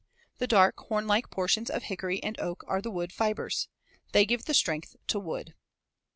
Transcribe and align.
The 0.39 0.47
dark, 0.47 0.79
horn 0.79 1.05
like 1.05 1.29
portions 1.29 1.69
of 1.69 1.83
hickory 1.83 2.23
and 2.23 2.35
oak 2.39 2.63
are 2.67 2.81
the 2.81 2.89
woodfibers. 2.89 3.67
They 4.13 4.25
give 4.25 4.45
the 4.45 4.55
strength 4.55 4.95
to 5.09 5.19
wood. 5.19 5.53